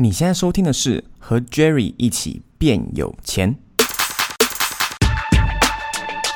[0.00, 3.56] 你现在收听的是和 Jerry 一起变有钱。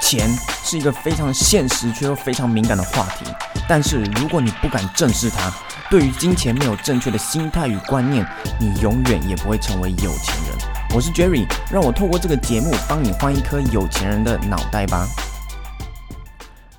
[0.00, 0.28] 钱
[0.64, 3.24] 是一个非常现实却又非常敏感的话题，
[3.68, 5.48] 但是如果你不敢正视它，
[5.88, 8.26] 对于金钱没有正确的心态与观念，
[8.58, 10.58] 你永远也不会成为有钱人。
[10.92, 15.06] 我是 Jerry，让我透过这个节目帮你换一颗有钱人的脑袋吧。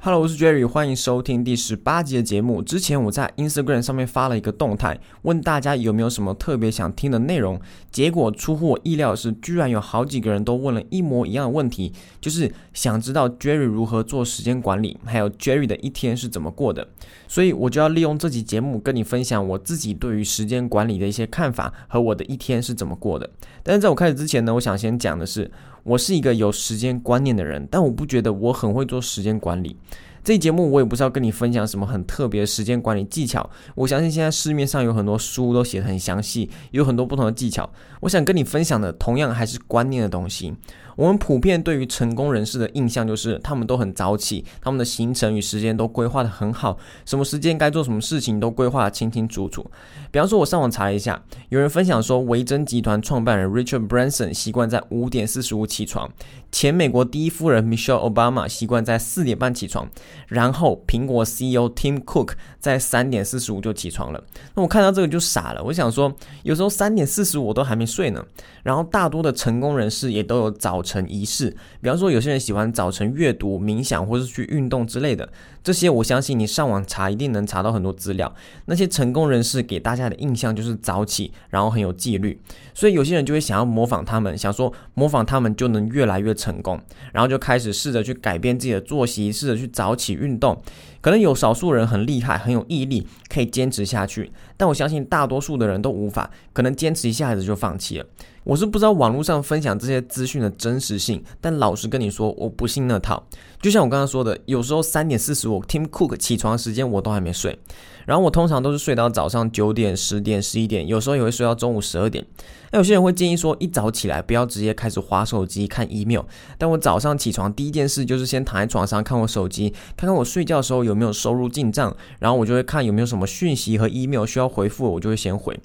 [0.06, 2.62] Hello，我是 Jerry，欢迎收听第十八集的节目。
[2.62, 7.58] 之前我在 Instagram 上面发了一个动态，问大家有没有什么特别想听的内容。
[7.90, 16.86] 结果出乎我意料的是，居然有好几个人都问了一模一样的问题，就是想知道 Jerry 如何做时间管理，还有 Jerry 的一天是怎么过的。
[17.30, 23.30] 所以我就要利用这集节目跟你分享我自己对于时间管理的一些看法和我的一天是怎么过的。
[23.64, 25.50] 但是在我开始之前呢，我想先讲的是。
[25.84, 29.76] 我是一个有时间观念的人，但我不觉得我很会做时间管理。
[30.24, 33.50] 这节目我也不是要跟你分享什么很特别的时间管理技巧。
[33.76, 37.70] 我相信现在市面上有很多书都写的很详细，有很多不同的技巧。
[38.00, 40.54] 我想跟你分享的同样还是观念的东西。
[40.96, 49.66] 我们普遍对于成功人士的印象就是他们都很早起，他们的行程与时间都规划得很好，什么时间该做什么事情都规划得清清楚楚。
[50.12, 56.12] 比方说，我上网查了一下，有人分享说，维珍集团创办人 Richard Branson 习惯在五点四十五起床，
[56.52, 59.90] 前美国第一夫人 Michelle Obama 习惯在四点半起床，
[60.28, 64.24] 然后苹果 CEO Tim Cook 在三点四十五就起床了。
[64.54, 66.14] 那我看到这个就傻了，我想说，
[66.44, 68.24] 有时候三点四十五我都还没睡呢。
[68.62, 71.50] 然后大多的成功人士也都有早晨仪式，
[71.82, 75.28] 比方说有些人喜欢早晨阅读、冥想，或是去运动之类的。
[75.64, 78.36] 这些我相信你上网查一定能查到很多资料。
[78.66, 82.38] 那些成功人士给大家的印象就是早起，然后很有纪律，
[82.74, 86.78] 所以有些人就会想要模仿他们，想说模仿他们就能越来越成功，
[87.14, 90.62] 然后就开始试着去改变自己的作息，试着去早起运动。
[91.00, 94.32] 可能有少数人很厉害，很有毅力，可以坚持下去，
[94.64, 98.06] 但我相信大多数的人都无法，可能坚持一下子就放弃了。
[98.46, 103.22] 我是不知道网络上分享这些资讯的真实性，但老实跟你说，我不信那套。
[103.62, 107.60] 就像我刚刚说的，有时候三点四十五，Tim Cook 起床时间我都还没睡，
[108.06, 112.26] 然后我通常都是睡到早上九点、十点、十一点，有时候也会睡到中午十二点。
[112.72, 116.24] 那有些人会建议说，一早起来不要直接开始划手机看 email，
[116.58, 125.60] 但我早上起床第一件事就是先躺在床上看我手机，看看我睡觉的时候有没有收入进账，然后我就会看有没有什么讯息和 email 需要回复，我就会先回。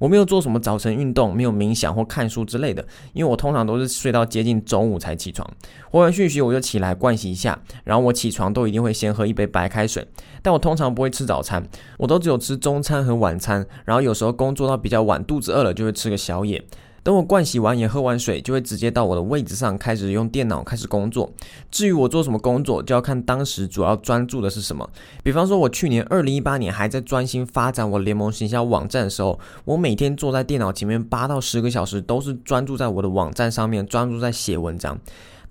[0.00, 5.48] 我没有做什么早晨运动，没有冥想或看书之类的，因为我通常都是睡到接近中午才起床。
[5.88, 10.06] 回完讯息我就起来盥洗一下，然后我起床都一定会先喝一杯白开水，
[10.42, 11.64] 但我通常不会吃早餐，
[11.96, 16.62] 我都只有吃中餐和晚餐，然后有时候工作到比较晚，肚子饿了就会吃个宵夜。
[17.04, 21.30] 等我灌洗完也喝完水，就会直接到我的位置上开始用电脑开始工作。
[21.70, 24.88] 至于我做什么工作，就要看当时主要专注的是什么。
[25.22, 34.98] 比方说，我去年二零一八年还在专心发展我联盟行销网站的时候，我每天坐在电脑前面八到十个小时，都是专注在我的网站上面，专注在写文章。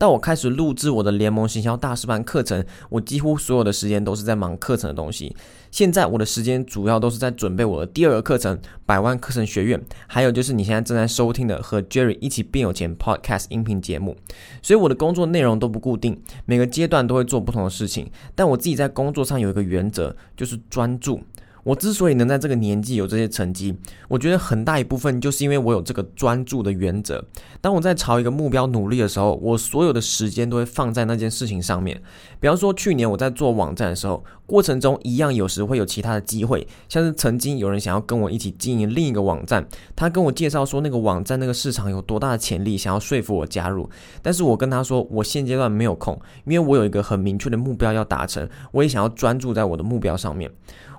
[0.04, 5.34] 当我开始录制我的联盟行销大师班课程，我几乎所有的时间都是在忙课程的东西。
[5.72, 14.18] 现在我的时间主要都是在准备我的第二个课程——百万课程学院，还有就是你现在正在收听的和 Jerry 一起变有钱 Podcast 音频节目。
[14.62, 18.12] 所以我的工作内容都不固定，每个阶段都会做不同的事情。
[18.36, 21.22] 但我自己在工作上有一个原则，就是专注。
[21.64, 23.74] 我之所以能在这个年纪有这些成绩，
[24.08, 27.24] 我觉得很大一部分就是因为我有这个专注的原则。
[27.62, 32.02] 当我在朝一个目标努力的时候，我所有的时间都会放在那件事情上面。
[32.40, 34.24] 比方说，去年我在做网站的时候，
[34.54, 43.90] 过程中一样有时会有其他的机会，像是曾经有人想要跟我一起经营另一个网站，他跟我介绍说那个网站那个市场有多大的潜力，想要说服我加入。
[44.22, 50.52] 但是我跟他说，我现阶段没有空，因为我有一个很明确的目标要达成，我也想要专注在我的目标上面。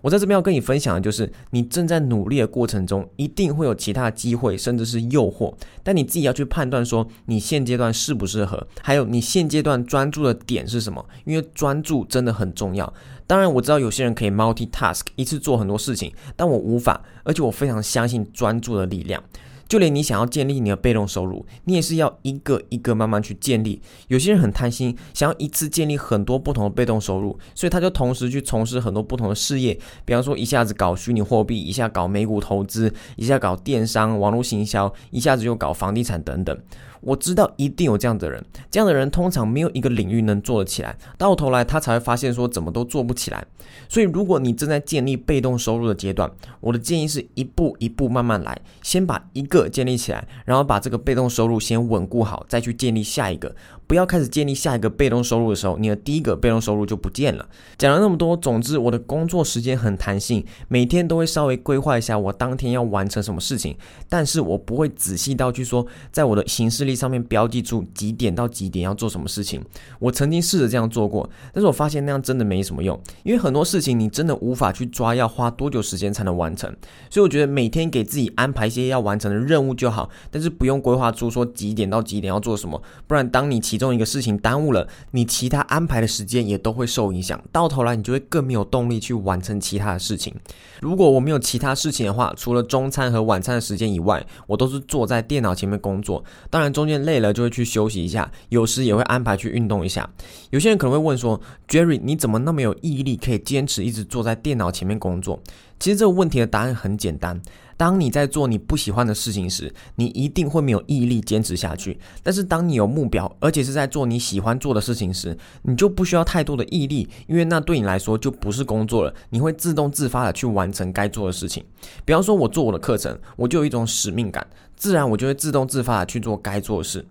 [0.02, 5.54] 我在这边要跟你分享的就是，你正在努力的过程中，一定会有其他机会，甚至是诱惑，
[5.84, 12.92] 但你自己要去判断说，你现阶段适不适合，还有你现阶段专注的点是什么，因为专注真的很重要。
[13.26, 19.22] 当然然，我知道有些人可以 multitask，一次做很多事情，但我无法，而且我非常相信专注的力量。
[19.66, 23.80] 就连你想要建立你的被动收入，你也是要一个一个慢慢去建立。
[24.08, 36.56] 有些人很贪心，想要一次建立很多不同的被动收入，所以他就同时去从事很多不同的事业，比方说一下子搞虚拟货币，一下搞美股投资，一下搞电商、网络行销，一下子又搞房地产等等。
[37.04, 43.44] 我知道一定有这样的人，这样的人通常没有一个领域能做得起来，到头来他才会发现说怎么都做不起来。
[43.88, 46.30] 所以，如果你正在建立被动收入的阶段，
[46.60, 53.54] 我的建议是一步一步慢慢来，先把一个建立起来，然后把这个被动收入先稳固好，再去建立下一个。
[53.86, 57.46] 不要开始建立下一个被动收入的时候，你的第一个被动收入就不见了。
[57.76, 63.76] 讲了那么多，总之我的工作时间很弹性，每天都会稍微规划一下我当天要完成什么事情，
[64.08, 69.62] 但是我不会仔细到去说，在我的行事历上面标记出几点到几点要做什么事情。
[69.98, 76.74] 我曾经试着这样做过，但是我发现那样真的没什么用，因为很多事情你真的无法去抓要花多久时间才能完成。
[77.10, 90.34] 所以我觉得每天给自己安排一些要完成的任务就好，但是不用规划出说几点到几点要做什么，不然当你其中一个事情耽误了，你其他安排的时间也都会受影响，到头来你就会更没有动力去完成其他的事情。
[90.80, 96.22] 如果我没有其他事情的话，除了中餐和晚餐的时间以外，我都是坐在电脑前面工作。
[96.50, 100.06] 当然中中间累了就会去休息一下，有时也会安排去运动一下。
[100.50, 105.42] 有些人可能会问说，Jerry，你怎么那么有毅力，可以坚持一直坐在电脑前面工作？
[105.80, 107.40] 其实这个问题的答案很简单。
[107.76, 111.98] 当你在做你不喜欢的事情时，你一定会没有毅力坚持下去。
[112.22, 121.64] 但是当你有目标，而且是在做你喜欢做的事情时，你就不需要太多的毅力，因为那对你来说就不是工作了，你会自动自发的去完成该做的事情。
[122.04, 127.04] 比方说，我做我的课程，我就有一种使命感，自然我就会自动自发的去做该做的事。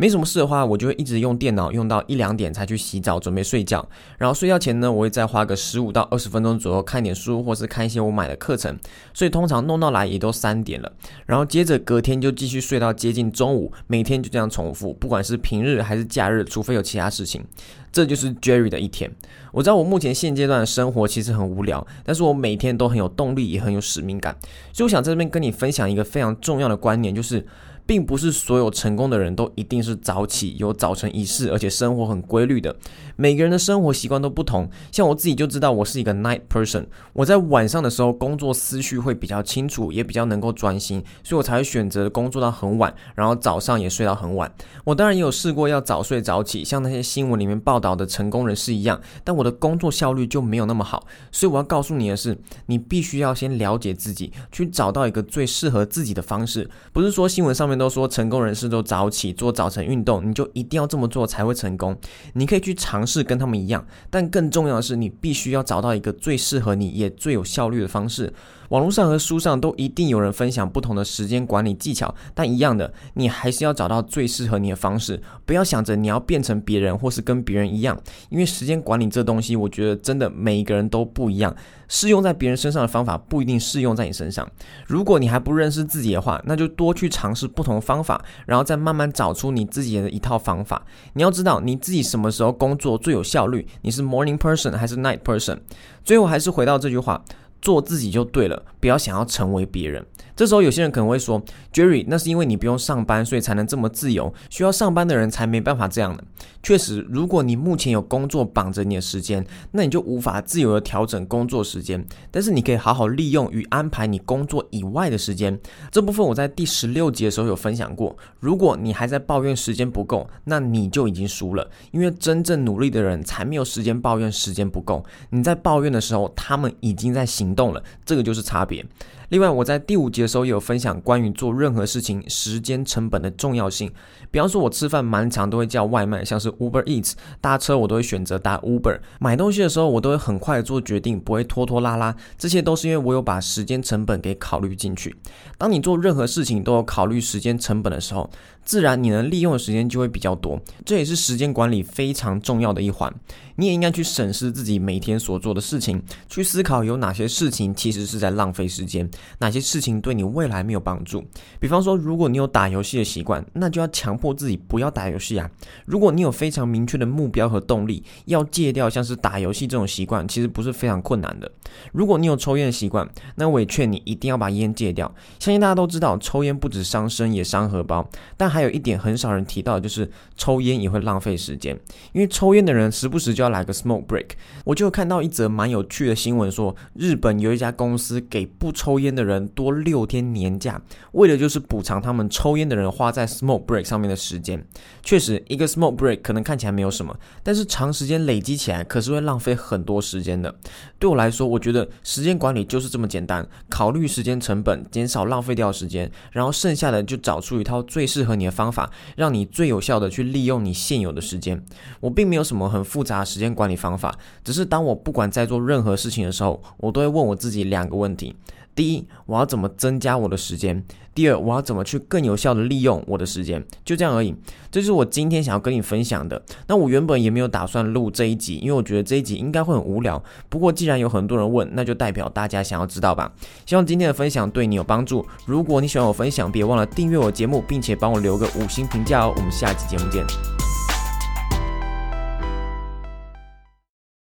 [0.00, 3.84] 没什么事的话，我就会一直用电脑用到一两点才去洗澡准备睡觉。
[4.16, 8.78] 然后睡觉前呢，我会再花个十五到二十分钟左右看点书，或是看一些我买的课程。
[9.12, 10.92] 所以通常弄到来也都三点了。
[11.26, 17.44] 然后接着隔天就继续睡到接近中午，每天就这样重复，不管是平日还是假日，除非有其他事情。
[17.92, 19.10] 这就是 Jerry 的一天。
[19.52, 24.36] 我知道我目前现阶段的生活其实很无聊，但是我每天都很有动力，也很有使命感。
[24.72, 27.46] 所以我想在这边跟你分享一个非常重要的观念，就是。
[27.88, 32.76] 并不是所有成功的人都一定是早起，有早晨仪式，而且生活很规律的。
[33.16, 34.68] 每个人的生活习惯都不同。
[34.92, 36.84] 像我自己就知道，我是一个 night person。
[37.14, 44.52] 我在晚上的时候工作思绪会比较清楚，也比较能够专心，所以我才会选择工作到很晚，然后早上也睡到很晚。
[44.84, 51.06] 我当然也有试过要早睡早起，像那些新闻里面报道的成功人士一样，但我的工作效率就没有那么好。
[51.32, 56.68] 所以我要告诉你的是，你必须要先了解自己，去找到一个最适合自己的方式。
[56.92, 57.77] 不是说新闻上面。
[57.78, 61.96] 都说成功人士都早起做早晨运动，你就一定要这么做才会成功。
[62.34, 68.32] 你可以去尝试跟他们一样，但更重要的是，你必须要找到一个最适合你也最有效率的方式。
[68.68, 75.20] 网络上和书上都一定有人分享不同的时间管理技巧，但一样的，你还是要找到最适合你的方式。
[75.46, 77.98] 不要想着你要变成别人或是跟别人一样，
[78.28, 81.54] 因为时间管理这东西，我觉得真的每一个人都不一样，
[81.88, 84.46] 适用在别人身上的方法不一定适用在你身上。
[84.86, 90.84] 如果你还不认识自己的话，那就多去尝试不同的方法，然后再慢慢找出你自己的一套方法。
[91.14, 95.58] 你要知道你自己什么时候工作最有效率，你是 morning person 还是 night person？
[96.04, 97.24] 最后还是回到这句话。
[97.60, 100.04] 做自己就对了，不要想要成为别人。
[100.36, 104.32] 这时候有些人可能会说：“Jerry，那是因为你不用上班，所以才能这么自由。
[104.50, 106.22] 需要上班的人才没办法这样的。”
[106.62, 112.04] 确实，如果你目前有工作绑着你的时间，那你就无法自由的调整工作时间。
[112.30, 115.58] 但是你可以好好利用与安排你工作以外的时间。
[115.90, 118.16] 这部分我在第十六集的时候有分享过。
[118.38, 121.68] 如果你还在抱怨时间不够，那你就已经输了。
[121.90, 125.04] 因为真正努力的人才没有时间抱怨时间不够。
[125.30, 127.82] 你在抱怨的时候，他们已经在行行动了。
[128.04, 128.84] 这个就是差别。
[129.30, 133.92] 另外，我在第五集的时候也有分享关于做任何事情时间成本的重要性。
[134.30, 138.98] 比方说，我吃饭蛮常都会叫外卖，像是 Uber Eats，搭车我都会选择搭 Uber。
[139.20, 142.14] 买东西的时候，我都会很快做决定，不会拖拖拉拉。
[142.38, 145.14] 这些都是因为我有把时间成本给考虑进去。
[145.58, 148.30] 当你做任何事情都有考虑时间成本的时候，
[148.64, 150.58] 自然你能利用的时间就会比较多。
[150.86, 153.12] 这也是时间管理非常重要的一环。
[153.56, 159.08] 你也应该去审视自己每天所做的事情，去思考有哪些事情其实是在浪费时间。
[159.38, 161.24] 哪些事情对你未来没有帮助？
[161.60, 165.50] 比方说，如果你有打游戏的习惯，那就要强迫自己不要打游戏啊。
[165.86, 171.50] 如果你有非常明确的目标和动力，要戒掉像是打游戏这种习惯，其实不是非常困难的。
[171.92, 175.06] 如果你有抽烟的习惯，那我也劝你一定要把烟戒掉。
[175.38, 178.08] 相信大家都知道，抽烟不止伤身，也伤荷包。
[178.36, 181.78] 但还有一点很少人提到，就是抽烟也会浪费时间。
[182.12, 184.30] 因为抽烟的人时不时就要来个 smoke break。
[184.64, 190.80] 我就看到一则蛮有趣的新闻说，日本有一家公司给不抽烟烟的人多六天年假，
[191.12, 194.64] 为的就是补偿他们抽烟的人花在 smoke break 上面的时间。
[195.02, 200.54] 确实，一个 smoke break 可能看起来没有什么，但是长时间累积起来可是会浪费很多时间的。
[200.98, 211.64] 对我来说，我觉得时间管理就是这么简单，考虑时间成本，减少浪费掉时间，然后剩下的就找出一套最适合你的方法，让你最有效的去利用你现有的时间。
[212.00, 218.34] 我并没有什么很复杂的时间管理方法，只是当我不管在做任何事情的时候，我都会问我自己两个问题：
[218.78, 220.84] 第一，我要怎么增加我的时间？
[221.12, 223.60] 第二，我要怎么去更有效的利用我的时间？
[223.84, 224.32] 就这样而已。
[224.70, 226.40] 这是我今天想要跟你分享的。
[226.68, 230.22] 那我原本也没有打算录这一集，因为我觉得这一集应该会很无聊。
[230.48, 233.32] 不过既然有很多人问，那就代表大家想要知道吧。
[233.66, 235.26] 希望今天的分享对你有帮助。
[235.44, 239.32] 如果你喜欢我分享，别忘了订阅我节目，并且帮我留个五星评价哦。
[239.34, 240.67] 我们下期节目见。